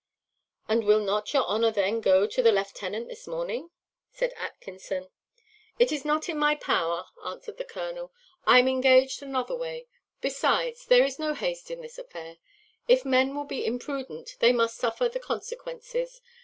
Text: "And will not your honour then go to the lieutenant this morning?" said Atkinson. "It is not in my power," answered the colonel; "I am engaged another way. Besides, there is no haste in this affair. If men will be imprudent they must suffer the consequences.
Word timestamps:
"And 0.67 0.83
will 0.83 1.01
not 1.03 1.31
your 1.31 1.43
honour 1.45 1.69
then 1.69 2.01
go 2.01 2.25
to 2.25 2.41
the 2.41 2.51
lieutenant 2.51 3.07
this 3.07 3.27
morning?" 3.27 3.69
said 4.11 4.33
Atkinson. 4.35 5.09
"It 5.77 5.91
is 5.91 6.03
not 6.03 6.27
in 6.27 6.39
my 6.39 6.55
power," 6.55 7.05
answered 7.23 7.57
the 7.59 7.65
colonel; 7.65 8.11
"I 8.47 8.57
am 8.57 8.67
engaged 8.67 9.21
another 9.21 9.55
way. 9.55 9.85
Besides, 10.19 10.87
there 10.87 11.03
is 11.05 11.19
no 11.19 11.35
haste 11.35 11.69
in 11.69 11.81
this 11.81 11.99
affair. 11.99 12.37
If 12.87 13.05
men 13.05 13.35
will 13.35 13.43
be 13.45 13.63
imprudent 13.63 14.37
they 14.39 14.51
must 14.51 14.77
suffer 14.77 15.07
the 15.07 15.19
consequences. 15.19 16.19